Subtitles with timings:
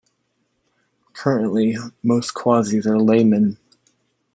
[1.13, 3.59] Currently most Quazis are laymen.